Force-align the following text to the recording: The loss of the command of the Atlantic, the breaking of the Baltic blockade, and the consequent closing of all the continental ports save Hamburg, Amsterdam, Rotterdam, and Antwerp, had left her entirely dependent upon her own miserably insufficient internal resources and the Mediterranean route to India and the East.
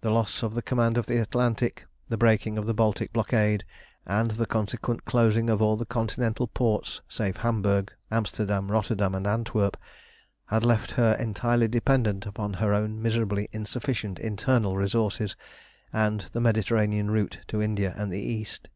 The 0.00 0.10
loss 0.10 0.42
of 0.42 0.54
the 0.54 0.60
command 0.60 0.98
of 0.98 1.06
the 1.06 1.18
Atlantic, 1.22 1.86
the 2.08 2.16
breaking 2.16 2.58
of 2.58 2.66
the 2.66 2.74
Baltic 2.74 3.12
blockade, 3.12 3.62
and 4.04 4.32
the 4.32 4.44
consequent 4.44 5.04
closing 5.04 5.48
of 5.48 5.62
all 5.62 5.76
the 5.76 5.86
continental 5.86 6.48
ports 6.48 7.00
save 7.08 7.36
Hamburg, 7.36 7.92
Amsterdam, 8.10 8.72
Rotterdam, 8.72 9.14
and 9.14 9.28
Antwerp, 9.28 9.76
had 10.46 10.64
left 10.64 10.90
her 10.90 11.12
entirely 11.12 11.68
dependent 11.68 12.26
upon 12.26 12.54
her 12.54 12.74
own 12.74 13.00
miserably 13.00 13.48
insufficient 13.52 14.18
internal 14.18 14.76
resources 14.76 15.36
and 15.92 16.22
the 16.32 16.40
Mediterranean 16.40 17.08
route 17.12 17.38
to 17.46 17.62
India 17.62 17.94
and 17.96 18.10
the 18.10 18.18
East. 18.18 18.68